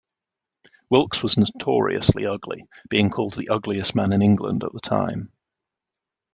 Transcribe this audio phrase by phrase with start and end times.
[0.89, 5.31] Wilkes was notoriously ugly, being called the ugliest man in England at the time.